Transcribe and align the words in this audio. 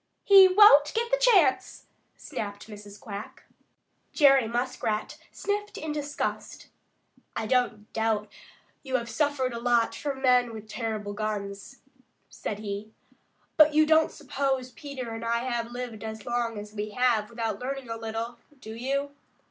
"He 0.23 0.47
won't 0.47 0.95
get 0.95 1.11
the 1.11 1.17
chance!" 1.19 1.85
snapped 2.17 2.67
Mrs. 2.67 2.99
Quack. 2.99 3.43
Jerry 4.13 4.47
Muskrat 4.47 5.19
sniffed 5.31 5.77
in 5.77 5.91
disgust. 5.91 6.69
"I 7.35 7.45
don't 7.45 7.93
doubt 7.93 8.27
you 8.81 8.95
have 8.95 9.07
suffered 9.11 9.53
a 9.53 9.59
lot 9.59 9.93
from 9.93 10.23
men 10.23 10.53
with 10.55 10.67
terrible 10.67 11.13
guns," 11.13 11.81
said 12.31 12.57
he, 12.57 12.91
"but 13.57 13.75
you 13.75 13.85
don't 13.85 14.11
suppose 14.11 14.71
Peter 14.71 15.11
and 15.11 15.23
I 15.23 15.43
have 15.47 15.69
lived 15.71 16.03
as 16.03 16.25
long 16.25 16.57
as 16.57 16.73
we 16.73 16.89
have 16.97 17.29
without 17.29 17.59
learning 17.59 17.87
a 17.91 17.95
little, 17.95 18.39
do 18.59 18.73
you? 18.73 19.11